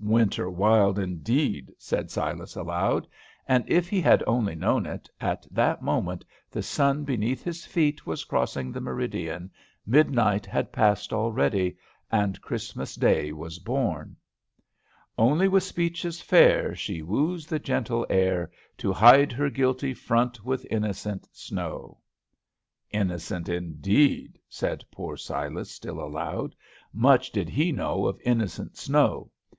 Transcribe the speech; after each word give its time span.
"Winter 0.00 0.50
wild, 0.50 0.98
indeed," 0.98 1.72
said 1.78 2.10
Silas 2.10 2.54
aloud; 2.56 3.08
and, 3.46 3.64
if 3.66 3.88
he 3.88 4.02
had 4.02 4.22
only 4.26 4.54
known 4.54 4.84
it, 4.84 5.08
at 5.18 5.46
that 5.50 5.80
moment 5.80 6.26
the 6.50 6.62
sun 6.62 7.04
beneath 7.04 7.42
his 7.42 7.64
feet 7.64 8.06
was 8.06 8.24
crossing 8.24 8.70
the 8.70 8.82
meridian, 8.82 9.50
midnight 9.86 10.44
had 10.44 10.72
passed 10.72 11.10
already, 11.10 11.74
and 12.12 12.42
Christmas 12.42 12.96
day 12.96 13.32
was 13.32 13.58
born! 13.58 14.14
"Only 15.16 15.48
with 15.48 15.62
speeches 15.62 16.20
fair 16.20 16.74
She 16.74 17.00
wooes 17.00 17.46
the 17.46 17.58
gentle 17.58 18.06
air 18.10 18.50
To 18.76 18.92
hide 18.92 19.32
her 19.32 19.48
guilty 19.48 19.94
front 19.94 20.44
with 20.44 20.66
innocent 20.70 21.26
snow." 21.32 21.96
"Innocent, 22.90 23.48
indeed," 23.48 24.38
said 24.50 24.84
poor 24.90 25.16
Silas, 25.16 25.70
still 25.70 25.98
aloud, 25.98 26.54
"much 26.92 27.32
did 27.32 27.48
he 27.48 27.72
know 27.72 28.04
of 28.06 28.20
innocent 28.26 28.76
snow!" 28.76 29.30